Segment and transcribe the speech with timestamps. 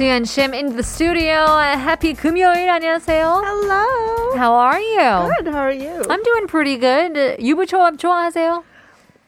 [0.00, 1.44] Suyeon Shim in the studio.
[1.76, 3.42] Happy 금요일 안녕하세요.
[3.44, 4.34] Hello.
[4.34, 5.28] How are you?
[5.36, 5.52] Good.
[5.52, 6.00] How are you?
[6.08, 7.36] I'm doing pretty good.
[7.38, 8.64] 유부초밥 좋아하세요?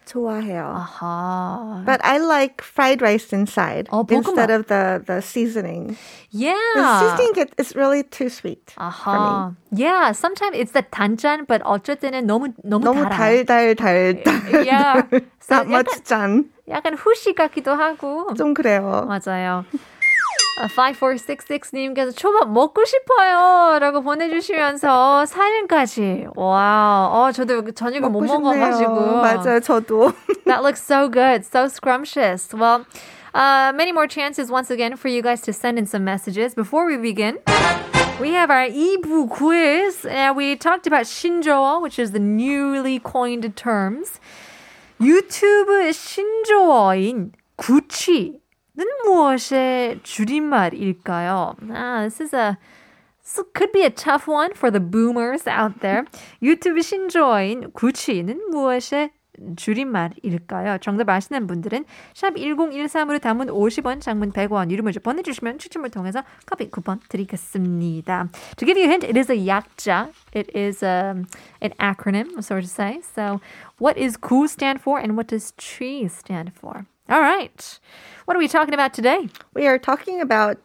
[0.07, 0.73] 좋아해요.
[0.73, 1.85] 아하.
[1.85, 4.25] But I like fried rice inside Oh, 볶음밥.
[4.25, 5.95] instead of the, the seasoning.
[6.31, 6.57] Yeah.
[6.73, 9.53] The seasoning is really too sweet 아하.
[9.71, 13.45] Yeah, sometimes it's the 단짠, but 어쩔 때는 너무 너무 너무 달아요.
[13.45, 14.65] 달달달달.
[14.65, 15.03] Yeah.
[15.39, 16.45] So Not much 약간, 짠.
[16.67, 18.33] 약간 후식 같기도 하고.
[18.33, 19.05] 좀 그래요.
[19.07, 19.65] 맞아요.
[20.60, 23.78] 아, 5466님께서 초밥 먹고 싶어요.
[23.78, 26.26] 라고 보내주시면서 사진까지.
[26.34, 28.94] 와, 어, 저도 저녁을 못 먹고 먹어가지고.
[28.96, 29.20] 싶네요.
[29.22, 29.60] 맞아요.
[29.60, 30.12] 저도.
[30.46, 32.52] That looks so good, so scrumptious.
[32.52, 32.84] Well,
[33.34, 36.54] uh, many more chances once again for you guys to send in some messages.
[36.56, 37.38] Before we begin,
[38.20, 40.04] we have our 2부 quiz.
[40.06, 44.18] And we talked about 신조어, which is the newly coined terms.
[45.00, 48.40] 유튜브 신조어인 구취
[48.75, 51.55] 는 무엇의 줄임말일까요?
[51.69, 52.57] 아, this is a
[53.23, 56.05] so could be a tough one for the boomers out there.
[56.41, 59.11] 유튜브 신조어인 구취는 무엇의
[59.55, 60.77] 줄임말일까요?
[60.79, 66.99] 정답 아시는 분들은 샵 1013으로 담은 50원, 장문 100원 이름을 보내주시면 추첨을 통해서 커피 쿠폰
[67.09, 68.29] 드리겠습니다.
[68.57, 70.09] To give you a hint, it is a 약자.
[70.35, 71.15] It is a,
[71.61, 73.01] an acronym, so to say.
[73.01, 73.39] So
[73.79, 76.85] what is 구 stand for and what does tree stand for?
[77.08, 77.78] All right.
[78.26, 79.28] What are we talking about today?
[79.54, 80.58] We are talking about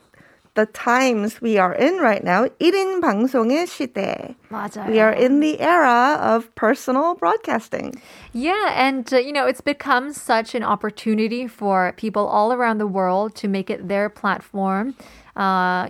[0.56, 2.45] the times we are in right now.
[2.59, 4.36] 1인 방송의 시대.
[4.50, 4.88] 맞아요.
[4.88, 7.94] We are in the era of personal broadcasting.
[8.33, 12.88] Yeah, and uh, you know, it's become such an opportunity for people all around the
[12.88, 14.95] world to make it their platform.
[15.36, 15.88] Uh,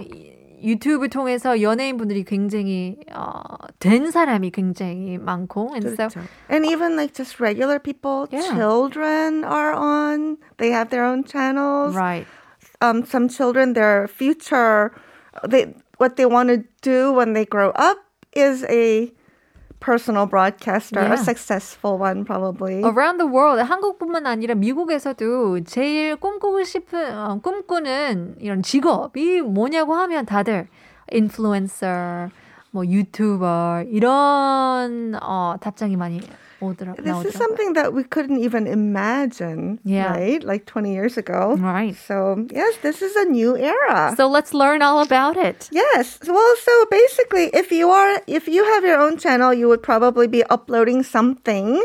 [0.63, 3.43] 유튜브 통해서 연예인분들이 굉장히 어,
[3.79, 6.07] 된 사람이 굉장히 많고, and so
[6.49, 8.47] And even like just regular people, Yeah.
[8.55, 10.37] children are on.
[10.57, 11.95] They have their own channels.
[11.95, 12.25] right.
[12.79, 14.91] Um, some children, their future,
[15.47, 17.97] they what they want to do when they grow up
[18.35, 19.11] is a
[19.80, 21.14] personal broadcaster, Yeah.
[21.14, 22.82] a successful one probably.
[22.82, 30.26] Around the world, 한국뿐만 아니라 미국에서도 제일 꿈꾸고 싶은 어, 꿈꾸는 이런 직업이 뭐냐고 하면
[30.26, 30.68] 다들
[31.12, 32.28] 인플루언서,
[32.71, 36.21] 뭐 유튜버 이런 어, 답장이 많이
[36.59, 37.37] 오더라 This is 나오더라고요.
[37.37, 40.13] something that we couldn't even imagine, Yeah.
[40.15, 40.41] right?
[40.43, 41.57] Like 20 years ago.
[41.59, 41.93] Right.
[41.95, 44.13] So, yes, this is a new era.
[44.15, 45.67] So let's learn all about it.
[45.71, 46.19] Yes.
[46.25, 50.25] Well, so basically, if you are, if you have your own channel, you would probably
[50.25, 51.83] be uploading something,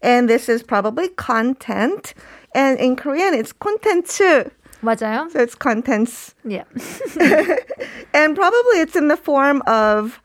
[0.00, 2.14] and this is probably content.
[2.54, 4.06] And in Korean, it's content.
[4.08, 4.48] So
[4.82, 5.26] 맞아요.
[5.34, 6.64] it's contents, Yeah.
[8.14, 10.20] and probably it's in the form of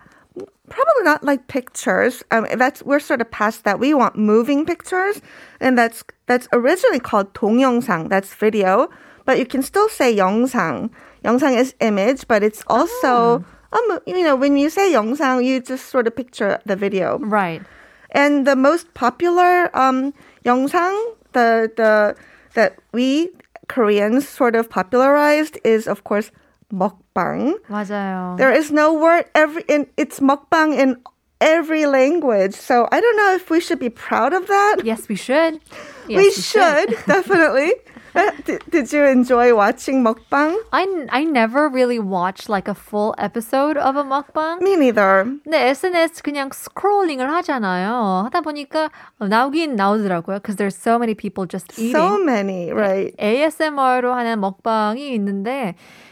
[0.70, 2.24] probably not like pictures.
[2.32, 3.80] Um, that's we're sort of past that.
[3.80, 5.22] We want moving pictures,
[5.60, 8.10] and that's that's originally called 동영상.
[8.10, 8.90] That's video,
[9.26, 10.90] but you can still say 영상.
[11.24, 15.90] 영상 is image, but it's also um, you know when you say 영상, you just
[15.90, 17.20] sort of picture the video.
[17.20, 17.62] right.
[18.12, 20.14] And the most popular um,
[20.46, 20.94] 영상,
[21.34, 22.16] the the
[22.54, 23.30] that we
[23.68, 26.32] Koreans sort of popularized is of course
[26.72, 26.96] 먹방.
[27.70, 28.38] 맞아요.
[28.38, 30.98] There is no word every in it's mukbang in
[31.42, 32.54] every language.
[32.56, 34.82] So I don't know if we should be proud of that.
[34.84, 35.60] yes, we should.
[36.08, 37.74] Yes, we should definitely.
[38.16, 40.56] Uh, did, did you enjoy watching mukbang?
[40.72, 44.62] I, I never really watched like a full episode of a mukbang.
[44.62, 45.26] Me neither.
[45.44, 48.24] 근데 SNS 그냥 스크롤링을 하잖아요.
[48.32, 48.90] 하다 보니까
[49.20, 50.38] 나오긴 나오더라고요.
[50.40, 51.92] Because there's so many people just eating.
[51.92, 53.14] So many, right?
[53.20, 56.09] ASMR로 하는 먹방이 있는데 이-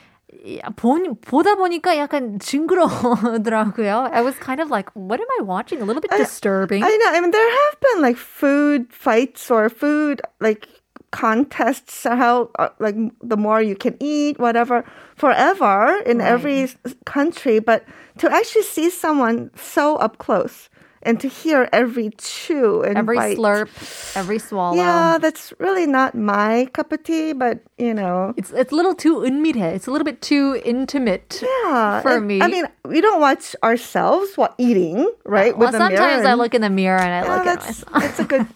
[0.76, 4.10] 본, 보다 보니까 약간 징그러더라고요.
[4.12, 5.82] I was kind of like, what am I watching?
[5.82, 6.84] A little bit disturbing.
[6.84, 7.12] I know.
[7.14, 10.68] I mean, there have been like food fights or food like
[11.12, 12.04] contests.
[12.04, 14.84] How uh, like the more you can eat, whatever,
[15.16, 17.60] forever in every s- country.
[17.60, 17.86] But
[18.18, 20.70] to actually see someone so up close
[21.03, 23.39] and to hear every chew and every bite.
[23.39, 23.69] slurp,
[24.17, 24.77] every swallow.
[24.77, 28.95] Yeah, that's really not my cup of tea, but you know, it's it's a little
[28.95, 29.75] too unmire.
[29.75, 31.43] It's a little bit too intimate.
[31.43, 32.41] Yeah, for it, me.
[32.43, 35.53] I mean, we don't watch ourselves while eating, right?
[35.53, 38.05] Yeah, well, sometimes I look in the mirror and I yeah, look at myself.
[38.05, 38.47] It's a good.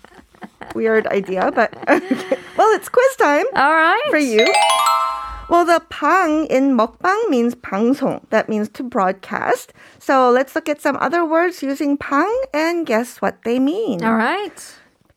[0.74, 2.38] weird idea, but okay.
[2.56, 3.44] well, it's quiz time.
[3.54, 4.06] All right.
[4.10, 4.52] For you.
[5.48, 8.22] Well, the pang in "mukbang" means 방송.
[8.30, 9.72] That means to broadcast.
[9.98, 14.02] So let's look at some other words using pang and guess what they mean.
[14.04, 14.54] All right.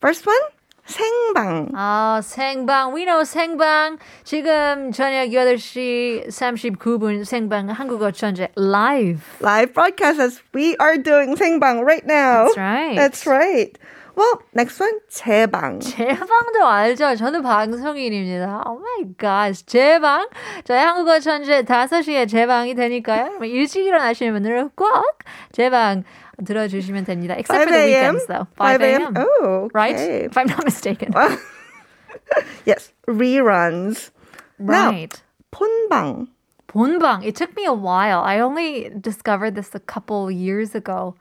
[0.01, 0.42] First one.
[0.86, 1.72] 생방.
[1.74, 2.94] 아, 생방.
[2.94, 3.98] We know 생방.
[4.24, 9.21] 지금 저녁 8시 39분 생방 한국어 전제 live.
[9.42, 12.45] Live broadcast as we are doing 생방 right now.
[12.45, 12.95] That's right.
[12.95, 13.80] That's right.
[14.17, 15.81] Well, next one, 제방.
[15.81, 17.15] 제 방도 알죠?
[17.17, 18.65] 저는 방송인입니다.
[18.67, 19.65] Oh my gosh.
[19.67, 20.29] 제 방?
[20.65, 23.38] 저희 한국어 천재 5시에 제 방이 되니까요.
[23.43, 26.03] 일찍 일어나시는 분들은 꼭제 방
[26.44, 27.35] 들어주시면 됩니다.
[27.38, 28.15] Except for the 5 a.m.
[28.17, 28.47] weekends though.
[28.59, 29.15] 5 a.m.
[29.17, 29.94] Oh, Right?
[29.94, 30.25] okay.
[30.25, 31.12] If I'm not mistaken.
[32.65, 34.11] Yes, reruns.
[34.59, 35.23] Now, right.
[35.53, 36.29] 폰방.
[36.69, 37.25] 본방.
[37.25, 38.21] It took me a while.
[38.21, 41.15] I only discovered this a couple years ago.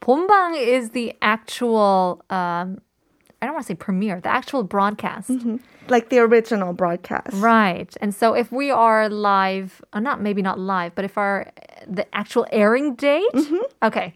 [0.00, 2.80] 본방 is the actual, um,
[3.40, 5.30] I don't want to say premiere, the actual broadcast.
[5.88, 7.34] Like the original broadcast.
[7.34, 7.94] Right.
[8.00, 11.46] And so if we are live, uh, not maybe not live, but if our
[11.86, 13.22] the actual airing date,
[13.82, 14.14] okay,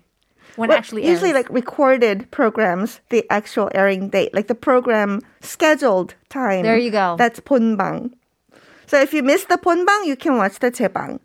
[0.57, 1.11] when Well, it actually airs.
[1.11, 6.63] usually like recorded programs, the actual airing date, like the program scheduled time.
[6.65, 7.15] There you go.
[7.17, 8.15] That's 본방.
[8.87, 11.21] So if you miss the 본방, you can watch the 제방.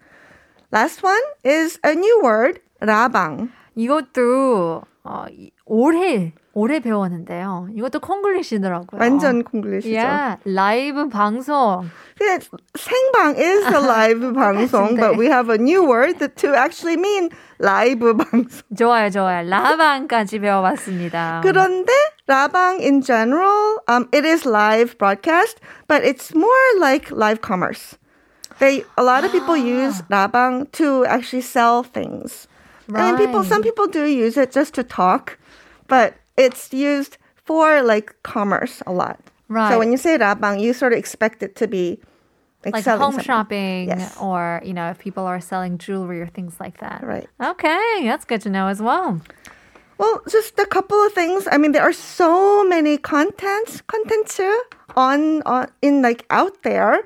[0.71, 3.49] Last one is a new word, 라방.
[3.84, 7.68] 이것도 어, 이- 올해 올해 배웠는데요.
[7.74, 9.00] 이것도 콩글리시더라고요.
[9.00, 9.96] 완전 콩글리시죠.
[9.96, 11.88] Yeah, 라이브 방송.
[12.76, 17.30] 생방 is a live 방송, but we have a new word that to actually mean
[17.58, 18.60] live 방송.
[18.76, 19.48] 좋아요, 좋아요.
[19.48, 21.40] 라방까지 배워봤습니다.
[21.42, 21.92] 그런데
[22.26, 27.96] 라방 in general, um, it is live broadcast, but it's more like live commerce.
[28.58, 32.46] They a lot of people use 라방 to actually sell things.
[32.94, 35.38] I mean, people some people do use it just to talk,
[35.88, 39.18] but it's used for like commerce a lot.
[39.48, 39.70] Right.
[39.70, 41.98] So when you say 라방, you sort of expect it to be
[42.64, 43.24] like, like home something.
[43.24, 44.16] shopping Yes.
[44.20, 47.26] or you know if people are selling jewelry or things like that Right.
[47.40, 49.20] okay that's good to know as well
[50.00, 51.44] Well, just a couple of things.
[51.52, 54.40] I mean, there are so many contents, contents
[54.96, 57.04] on, on in like out there.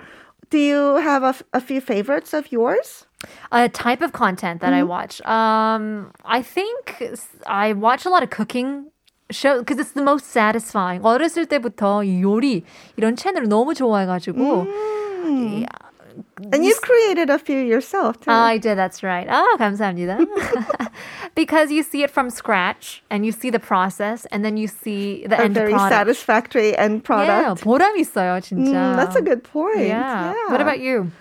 [0.51, 3.07] Do you have a, f- a few favorites of yours?
[3.52, 4.80] a type of content that Mm-hmm.
[4.80, 8.88] i watch um i think s- i watch a lot of cooking
[9.32, 12.64] show because it's the most satisfying 어렸을 때부터 이 요리
[12.98, 14.66] 이런 채널을 너무 좋아해가지고
[15.30, 15.66] Mm.
[16.52, 18.32] And you've created a few yourself too.
[18.32, 19.28] I did, that's right.
[19.30, 20.18] Oh, 감사합니다.
[21.36, 25.26] because you see it from scratch and you see the process and then you see
[25.28, 25.94] the a end very product.
[25.94, 27.64] satisfactory end Yeah, product.
[27.64, 28.74] 보람 있어요, 진짜.
[28.74, 29.80] Mm, that's a good point.
[29.88, 30.34] Yeah.
[30.50, 31.12] What about you?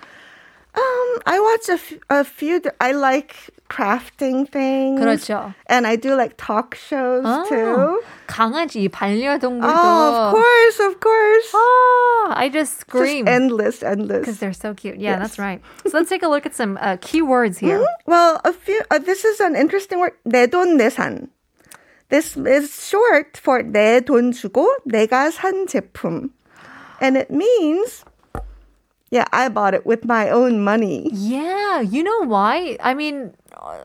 [0.74, 2.60] Um, I watch a, f- a few.
[2.60, 3.34] th- I like
[3.68, 5.00] crafting things.
[5.00, 5.52] 그렇죠.
[5.66, 7.98] And I do like talk shows 아, too.
[8.28, 9.64] 강아지 반려동물도.
[9.64, 11.50] Oh, of course, of course.
[11.54, 14.20] Ah, I just Just scream endless, endless.
[14.20, 14.98] because they're so cute.
[15.00, 15.60] Yeah, that's right.
[15.86, 17.84] So let's take a look at some uh, keywords here.
[18.06, 18.80] Well, a few.
[18.90, 20.12] Uh, this is an interesting word.
[20.28, 21.28] 내돈 내산.
[22.10, 26.30] This is short for 내 돈 주고 내가 산 제품,
[27.00, 28.04] and it means,
[29.12, 31.08] yeah, I bought it with my own money.
[31.12, 32.76] Yeah, you know why?
[32.80, 33.84] I mean, 어,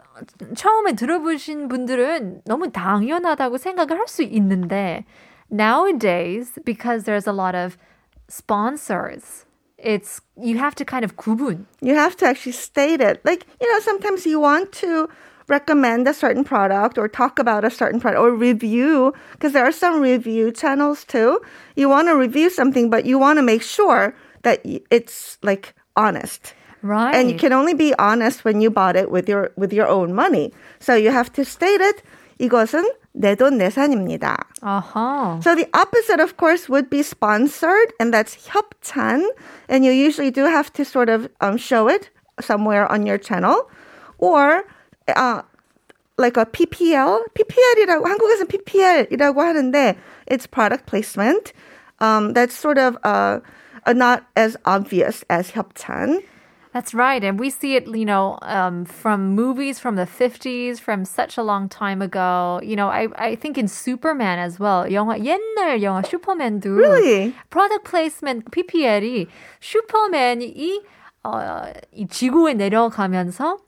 [0.56, 5.06] 처음에 들어보신 분들은 너무 당연하다고 생각을 할 수 있는데
[5.50, 7.78] nowadays because there's a lot of
[8.28, 9.46] sponsors,
[9.78, 11.66] it's you have to kind of 구분.
[11.82, 13.22] You have to actually state it.
[13.24, 15.08] Like you know, sometimes you want to
[15.48, 19.72] recommend a certain product or talk about a certain product or review because there are
[19.72, 21.40] some review channels too.
[21.76, 25.74] You want to review something, but you want to make sure that y- it's like
[25.96, 26.54] honest.
[26.82, 27.16] Right.
[27.16, 30.14] And you can only be honest when you bought it with your with your own
[30.14, 30.52] money.
[30.80, 32.04] So you have to state it.
[32.40, 32.84] 이것은
[33.16, 34.36] 내 돈 내산입니다.
[34.64, 35.40] uh-huh.
[35.42, 39.24] So the opposite, of course, would be sponsored, and that's 협찬.
[39.70, 42.10] And you usually do have to sort of um, show it
[42.42, 43.70] somewhere on your channel,
[44.18, 44.64] or
[45.16, 45.44] uh,
[46.18, 47.22] like a PPL.
[47.38, 49.96] PPL이라고 한국에서는 PPL이라고 하는데
[50.28, 51.54] it's product placement.
[52.00, 53.40] Um, that's sort of uh, uh,
[53.88, 56.24] not as obvious as 협찬.
[56.74, 57.24] That's right.
[57.24, 61.44] And we see it, you know, um, from movies from the 50s, from such a
[61.44, 62.60] long time ago.
[62.64, 64.86] You know, I, I think in Superman as well.
[64.88, 66.76] 영화, 옛날 영화 슈퍼맨도.
[66.76, 67.36] Really?
[67.52, 69.28] product placement PPL이
[69.62, 70.82] 슈퍼맨이
[71.24, 73.60] 어, 이 지구에 내려가면서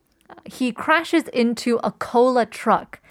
[0.45, 2.99] he crashes into a cola truck.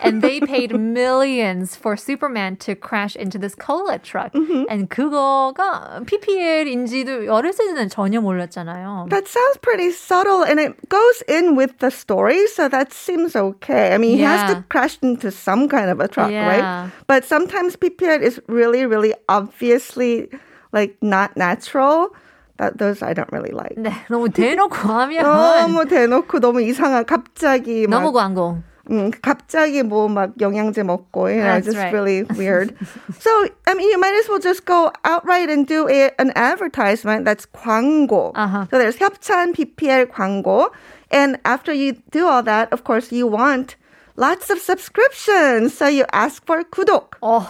[0.00, 4.32] and they paid millions for Superman to crash into this cola truck.
[4.34, 9.08] And 그거가 PPL인지도 어렸을 때는 전혀 몰랐잖아요.
[9.10, 13.94] That sounds pretty subtle, and it goes in with the story, so that seems okay.
[13.94, 14.54] I mean, he has Yeah.
[14.54, 16.46] to crash into some kind of a truck, Yeah.
[16.48, 16.90] right?
[17.06, 20.28] But sometimes PPL is really, really obviously
[20.72, 22.14] like not natural.
[22.58, 23.76] That those I don't really like.
[23.76, 28.62] 네, 너무 대놓고 하면 너무 대놓고 너무 이상한 갑자기 막 너무 광고.
[28.90, 31.92] 음, 갑자기 뭐 막 영양제 먹고, you know, That's just right.
[31.92, 32.74] really weird.
[33.18, 33.30] so,
[33.66, 37.46] I mean, you might as well just go outright and do a, an advertisement that's
[37.46, 38.32] 광고.
[38.34, 38.66] Uh-huh.
[38.70, 40.70] So there's 협찬 PPL 광고.
[41.10, 43.76] And after you do all that, of course, you want
[44.16, 45.74] lots of subscriptions.
[45.74, 47.14] So you ask for 구독.
[47.22, 47.40] Oh,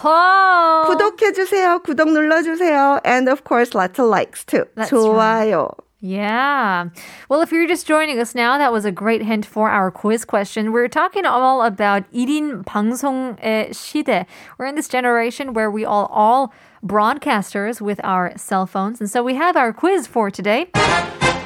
[0.87, 1.83] 구독해주세요.
[1.83, 3.01] 구독 눌러주세요.
[3.03, 4.65] And of course, lots of likes too.
[4.75, 5.75] That's 좋아요.
[6.05, 6.89] Yeah.
[7.29, 10.25] Well, if you're just joining us now, that was a great hint for our quiz
[10.25, 10.73] question.
[10.73, 14.25] We're talking all about 1인 방송의 시대.
[14.57, 16.53] We're in this generation where we all all
[16.85, 18.99] broadcasters with our cell phones.
[18.99, 20.67] And so we have our quiz for today.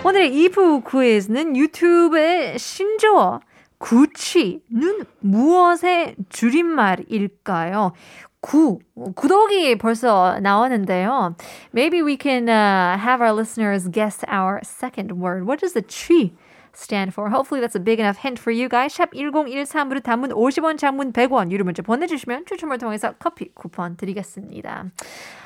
[0.04, 3.42] 오늘의 2부 퀴즈는 유튜브의 신조어
[3.83, 7.93] 구취는 무엇의 줄임말일까요?
[8.41, 8.79] 구
[9.15, 11.35] 구독이 벌써 나왔는데요.
[11.73, 15.47] Maybe we can uh, have our listeners guess our second word.
[15.47, 16.33] What does the chi
[16.73, 17.31] stand for?
[17.31, 18.95] Hopefully that's a big enough hint for you guys.
[18.95, 24.91] 샵 1013으로 단문 50원, 장문 100원 유료 문자 보내주시면 추첨을 통해서 커피 쿠폰 드리겠습니다.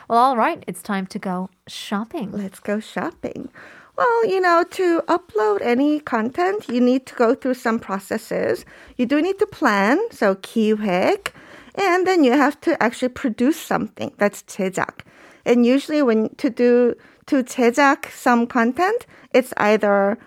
[0.09, 0.63] Well, all right.
[0.67, 2.33] It's time to go shopping.
[2.33, 3.49] Let's go shopping.
[3.98, 8.66] Well, you know, to upload any content, you need to go through some processes.
[8.98, 11.34] You do need to plan, so 기획,
[11.76, 14.12] and then you have to actually produce something.
[14.18, 15.02] That's 제작.
[15.46, 16.96] And usually when to do
[17.28, 20.18] to 제작 some content, it's either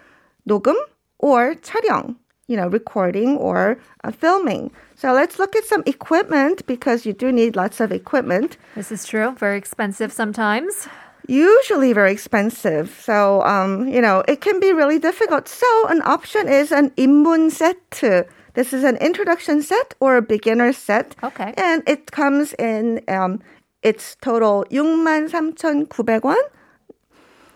[0.48, 0.76] 녹음
[1.18, 2.16] or 촬영,
[2.46, 4.70] you know, recording or uh, filming.
[4.94, 8.56] So let's look at some equipment because you do need lots of equipment.
[8.74, 9.32] This is true.
[9.32, 10.86] Very expensive sometimes.
[11.28, 12.98] usually very expensive.
[13.02, 15.48] So, um, you know, it can be really difficult.
[15.48, 17.76] So, an option is an 입문 set.
[18.54, 21.16] This is an introduction set or a beginner set.
[21.22, 21.52] Okay.
[21.56, 23.40] And it comes in, um,
[23.82, 26.36] it's total 63,900원.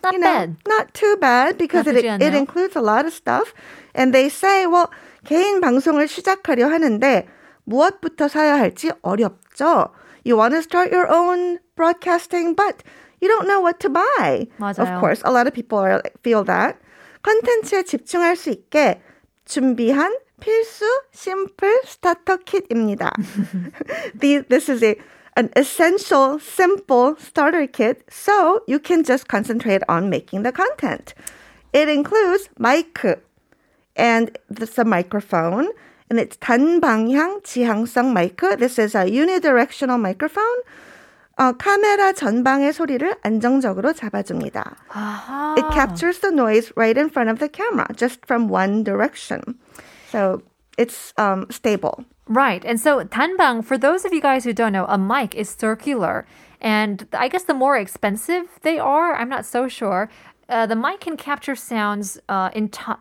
[0.03, 0.57] Not You know, bad.
[0.69, 2.37] not too bad because it, 나쁘지 it 않네요.
[2.38, 3.53] includes a lot of stuff.
[3.95, 4.91] And they say, well,
[5.25, 7.27] 개인 방송을 시작하려 하는데
[7.65, 9.91] 무엇부터 사야 할지 어렵죠.
[10.25, 12.83] You want to start your own broadcasting, but
[13.23, 14.47] you don't know what to buy.
[14.61, 15.00] Of 맞아요.
[15.00, 16.77] course, a lot of people are, feel that.
[17.23, 19.00] 컨텐츠에 집중할 수 있게
[19.45, 23.11] 준비한 필수 심플 스타터 킷입니다.
[24.21, 24.95] The- this is a
[25.37, 31.15] an essential simple starter kit so you can just concentrate on making the content.
[31.73, 33.03] It includes mic
[33.97, 35.71] and this a microphone
[36.11, 38.57] and it's 단방향 지향성 마이크.
[38.59, 40.62] This is a unidirectional microphone.
[41.38, 44.77] 어, 카메라 전방의 소리를 안정적으로 잡아줍니다.
[44.88, 45.55] 아하.
[45.57, 49.55] It captures the noise right in front of the camera, just from one direction.
[50.11, 50.43] So
[50.77, 52.05] it's um, stable.
[52.27, 52.65] Right.
[52.65, 56.27] And so 단방, for those of you guys who don't know, a mic is circular.
[56.61, 60.11] And I guess the more expensive they are, I'm not so sure.
[60.49, 62.97] Uh, the mic can capture sounds uh, enti- uh,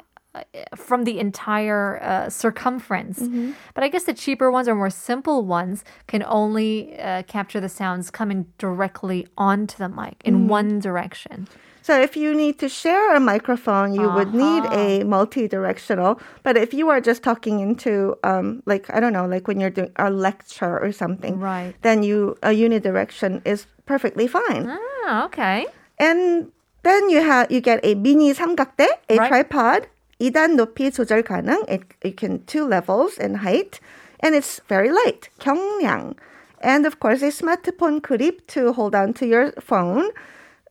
[0.75, 3.27] from the entire uh, circumference.
[3.73, 7.69] But I guess the cheaper ones or more simple ones can only uh, capture the
[7.69, 11.47] sounds coming directly onto the mic in one direction.
[11.81, 16.19] So if you need to share a microphone, you would need a multi-directional.
[16.43, 19.71] But if you are just talking into, um, like I don't know, like when you're
[19.71, 21.73] doing a lecture or something, Right.
[21.81, 24.67] Then you a unidirection is perfectly fine.
[24.67, 25.65] Ah, okay.
[25.97, 26.51] And
[26.83, 29.29] then you have you get a mini 삼각대, a Right.
[29.29, 29.87] tripod,
[30.21, 31.63] 2단 높이 조절 가능.
[31.67, 33.79] It, it can two levels in height,
[34.21, 35.29] and it's very light.
[35.39, 36.15] 경량,
[36.61, 40.09] and of course a smartphone grip to hold on to your phone.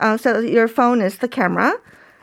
[0.01, 1.75] Uh, so your phone is the camera,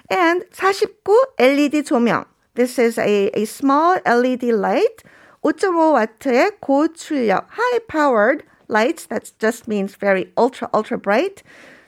[0.10, 0.92] and 49
[1.40, 2.26] LED 조명.
[2.56, 5.04] This is a, a small LED light.
[5.44, 9.08] 5.5와트의 고출력, high powered lights.
[9.08, 11.44] That just means very ultra ultra bright.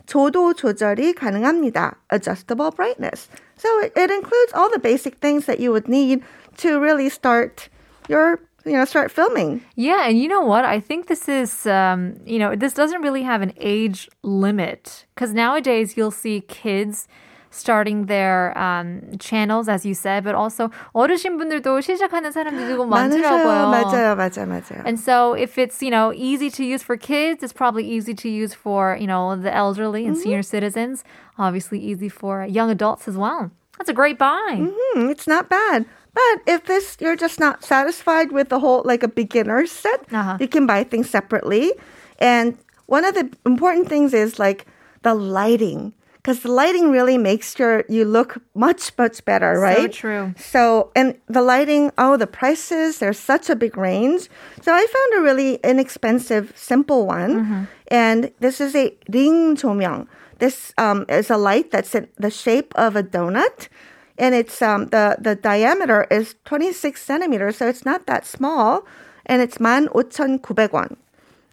[0.07, 1.95] 조도 조절이 가능합니다.
[2.09, 3.29] Adjustable brightness.
[3.60, 6.24] So it, it includes all the basic things that you would need
[6.56, 7.68] to really start
[8.08, 9.60] your, you know, start filming.
[9.76, 10.64] Yeah, and you know what?
[10.64, 15.34] I think this is, um, you know, this doesn't really have an age limit because
[15.34, 17.06] nowadays you'll see kids
[17.51, 23.69] starting their um, channels, as you said, but also 어르신 분들도 시작하는 사람들도 많더라고요.
[23.71, 24.83] 맞아요, 맞아요, 맞아요.
[24.85, 28.27] And so if it's, you know, easy to use for kids, it's probably easy to
[28.29, 31.03] use for, you know, the elderly and senior citizens.
[31.39, 33.51] Obviously easy for young adults as well.
[33.77, 34.59] That's a great buy.
[34.59, 35.85] Hmm, it's not bad.
[36.13, 40.37] But if this you're just not satisfied with the whole like a beginner set, Uh-huh.
[40.39, 41.73] you can buy things separately.
[42.19, 44.65] And one of the important things is like
[45.03, 45.91] the lighting.
[46.19, 49.91] Because the lighting really makes your you look much, much better, right?
[49.91, 50.33] true.
[50.37, 54.27] So and the lighting, oh the prices, there's such a big range.
[54.61, 57.67] So I found a really inexpensive, simple one.
[57.89, 60.07] And this is a ring 조명.
[60.39, 63.69] This um, is a light that's in the shape of a donut
[64.17, 68.85] and it's um the the diameter is 26 centimeters, so it's not that small,
[69.25, 70.95] and it's 15,900원.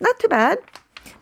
[0.01, 0.59] Not too bad.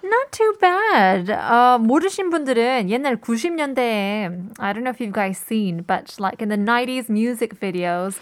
[0.05, 1.31] Not too bad.
[1.31, 6.49] 어, 모르신 분들은 옛날 90년대에 I don't know if you guys seen, but like in
[6.49, 8.19] the 90s music videos,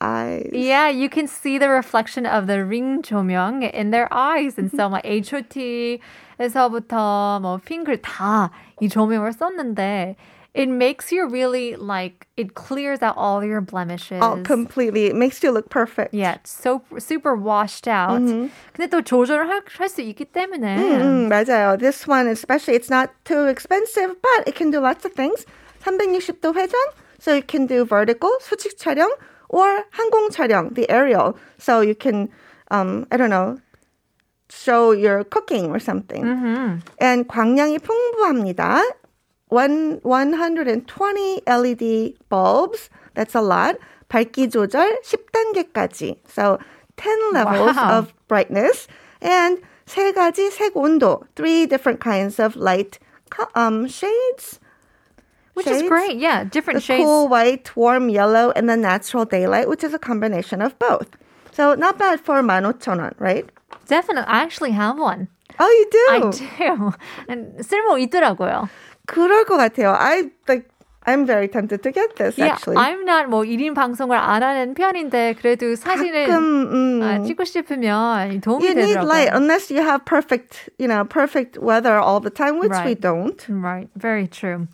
[0.00, 0.48] eyes.
[0.52, 4.56] yeah, you can see the reflection of the ring 조명 in their eyes.
[4.58, 5.00] And so 막
[6.38, 10.14] H.O.T.에서부터 뭐 핑클 다이 조명을 썼는데
[10.54, 14.18] it makes you really like it clears out all your blemishes.
[14.22, 15.06] Oh, completely.
[15.06, 16.14] It makes you look perfect.
[16.14, 18.20] Yeah, so super washed out.
[18.74, 21.78] 근데 또 조절을 할 수 있기 때문에 음, 맞아요.
[21.78, 25.44] This one especially, it's not too expensive, but it can do lots of things.
[25.84, 26.74] 360도 회전,
[27.20, 29.08] so you can do vertical, 수직 촬영,
[29.48, 31.36] or 항공 촬영, the aerial.
[31.58, 32.28] So you can,
[32.70, 33.58] um, I don't know,
[34.50, 36.24] show your cooking or something.
[37.00, 38.82] And 광량이 풍부합니다.
[39.52, 43.76] One, 120 LED bulbs, that's a lot.
[44.08, 46.16] 밝기 조절 10단계까지.
[46.28, 46.58] So
[46.96, 47.98] 10 levels Wow.
[47.98, 48.88] of brightness.
[49.22, 52.98] And 세 가지 색 온도, three different kinds of light
[53.30, 54.60] co- um, shades.
[55.54, 55.88] which is shades.
[55.88, 56.16] great.
[56.18, 57.02] Yeah, different The shades.
[57.04, 61.08] cool white, warm yellow, and the natural daylight, which is a combination of both.
[61.52, 63.44] So not bad for 15,000원, right?
[63.88, 65.26] Definitely, I actually have one.
[65.58, 66.04] Oh, you do?
[66.14, 66.92] I do.
[67.28, 68.68] And 쓸모 있더라고요.
[69.06, 69.94] 그럴 것 같아요.
[69.98, 70.68] I like.
[71.06, 72.36] I'm very tempted to get this.
[72.36, 77.22] Yeah, actually, I'm not 뭐 1인 방송을 안 하는 편인데 그래도 사진을 가끔 음, 아,
[77.24, 79.08] 찍고 싶으면 도움이 you need 되더라고요.
[79.08, 83.00] light unless you have perfect, you know, perfect weather all the time, which we Right.
[83.00, 83.40] don't.
[83.48, 84.68] Right, very true.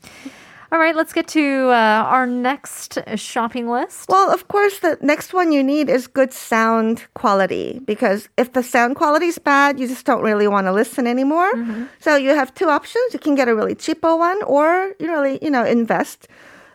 [0.73, 4.09] All right, let's get to uh, our next shopping list.
[4.09, 8.63] Well, of course, the next one you need is good sound quality because if the
[8.65, 11.53] sound quality is bad, you just don't really want to listen anymore.
[12.01, 13.13] So you have two options.
[13.15, 16.27] You can get a really cheapo one or you really, you know, invest.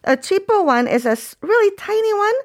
[0.05, 2.35] A cheapo one is a s- really tiny one.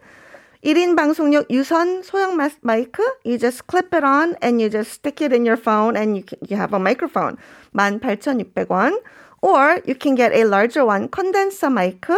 [0.64, 2.99] 1인 방송용 유선 소형 마- 마이크.
[3.23, 6.25] You just clip it on and you just stick it in your phone and you,
[6.25, 7.37] can, you have a microphone.
[7.76, 8.99] 18,600원.
[9.43, 12.09] Or you can get a larger one, condenser mic,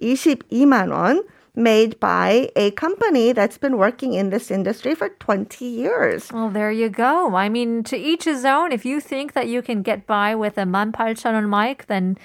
[0.00, 1.24] 22만 원,
[1.58, 6.30] made by a company that's been working in this industry for 20 years.
[6.32, 7.34] Well, there you go.
[7.34, 8.70] I mean, to each his own.
[8.70, 12.16] If you think that you can get by with a 18,000원 mic, then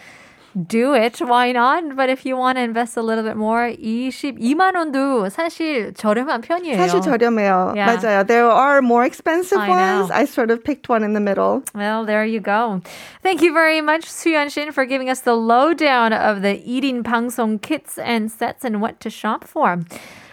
[0.54, 1.18] do it.
[1.20, 1.96] Why not?
[1.96, 6.76] But if you want to invest a little bit more, 22만 원도 사실 저렴한 편이에요.
[6.76, 7.74] 사실 저렴해요.
[7.74, 7.96] Yeah.
[7.96, 8.26] 맞아요.
[8.26, 10.08] There are more expensive I ones.
[10.08, 10.14] Know.
[10.14, 11.62] I sort of picked one in the middle.
[11.74, 12.80] Well, there you go.
[13.22, 17.60] Thank you very much, Suyeon Shim, for giving us the lowdown of the eating pangsong
[17.60, 19.80] kits and sets and what to shop for.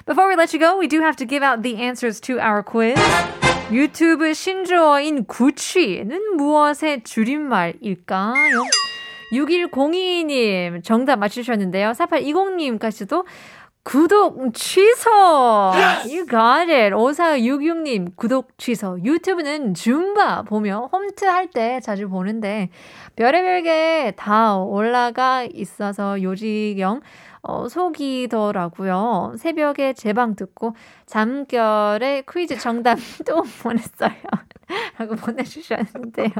[0.05, 2.61] Before we let you go, we do have to give out the answers to our
[2.61, 2.99] quiz.
[3.71, 8.61] 유튜브 신조어인 구취는 무엇의 줄임말일까요?
[9.31, 11.91] 6102님 정답 맞추셨는데요.
[11.91, 13.25] 4820님까지도
[13.83, 15.11] 구독 취소!
[16.05, 16.95] You got it.
[16.95, 18.97] 5466님 구독 취소.
[19.03, 22.69] 유튜브는 줌바 보며 홈트 할 때 자주 보는데
[23.15, 27.01] 별의별 게 다 올라가 있어서 요지경
[27.47, 29.35] 어, 속이더라고요.
[29.37, 30.73] 새벽에 제 방 듣고
[31.05, 34.15] 잠결에 퀴즈 정답 또 보냈어요.
[34.97, 36.31] 라고 보내주셨는데요.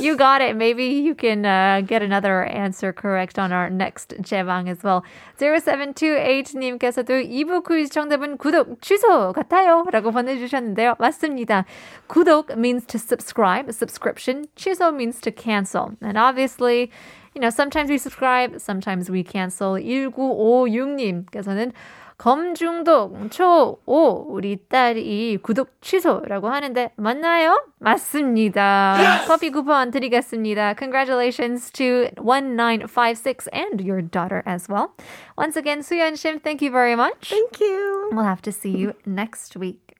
[0.00, 0.54] You got it.
[0.54, 5.02] Maybe you can uh, get another answer correct on our next 제방 as well.
[5.38, 9.84] 0728님께서도 2부 퀴즈 정답은 구독 취소 같아요.
[9.90, 10.94] 라고 보내주셨는데요.
[11.00, 11.64] 맞습니다.
[12.06, 13.68] 구독 means to subscribe.
[13.70, 14.44] Subscription.
[14.54, 15.96] 취소 means to cancel.
[16.00, 16.90] And obviously,
[17.34, 19.74] you know, sometimes we subscribe, sometimes we cancel.
[19.74, 21.72] 1956님께서는
[22.18, 27.66] 검중독 초5 우리 딸이 구독 취소라고 하는데 맞나요?
[27.78, 28.96] 맞습니다.
[29.26, 30.74] 커피 쿠폰 드리겠습니다.
[30.78, 34.94] Congratulations to 1956 and your daughter as well.
[35.36, 37.30] Once again, Suyeon Shim, thank you very much.
[37.30, 38.10] Thank you.
[38.12, 39.96] We'll have to see you next week.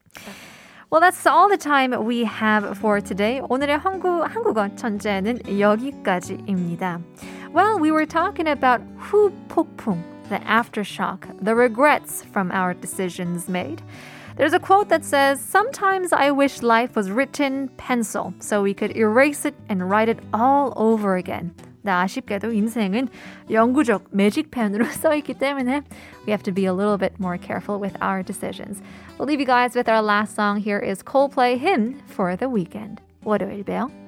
[0.91, 3.41] Well, that's all the time we have for today.
[3.41, 7.01] 오늘의 한국, 한국어 천재는 여기까지입니다.
[7.51, 13.81] Well, we were talking about 후폭풍, the aftershock, the regrets from our decisions made.
[14.37, 18.95] There's a quote that says, Sometimes I wish life was written pencil so we could
[18.95, 21.53] erase it and write it all over again.
[21.81, 23.07] 네, 아쉽게도 인생은
[23.49, 25.83] 영구적 매직펜으로 써있기 때문에
[26.25, 28.81] we have to be a little bit more careful with our decisions.
[29.17, 30.59] We'll leave you guys with our last song.
[30.59, 33.01] Here is Coldplay Hymn for the Weekend.
[33.23, 34.00] 월요일 봬요.